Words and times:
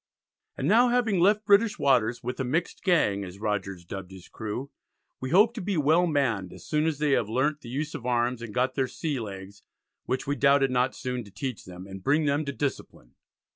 And 0.57 0.67
now 0.67 0.87
having 0.89 1.19
left 1.19 1.45
British 1.45 1.77
waters, 1.77 2.23
with 2.23 2.39
a 2.39 2.43
"mixed 2.43 2.83
gang," 2.83 3.23
as 3.23 3.37
Rogers 3.37 3.85
dubbed 3.85 4.09
his 4.09 4.27
crew, 4.29 4.71
"we 5.19 5.29
hope 5.29 5.53
to 5.53 5.61
be 5.61 5.77
well 5.77 6.07
manned, 6.07 6.51
as 6.53 6.65
soon 6.65 6.87
as 6.87 6.97
they 6.97 7.11
have 7.11 7.29
learnt 7.29 7.61
the 7.61 7.69
use 7.69 7.93
of 7.93 8.03
arms, 8.07 8.41
and 8.41 8.51
got 8.51 8.73
their 8.73 8.87
sea 8.87 9.19
legs, 9.19 9.61
which 10.07 10.25
we 10.25 10.35
doubted 10.35 10.71
not 10.71 10.95
soon 10.95 11.23
to 11.25 11.29
teach 11.31 11.65
them, 11.65 11.85
and 11.85 12.01
bring 12.01 12.25
them 12.25 12.45
to 12.45 12.51
discipline." 12.51 13.13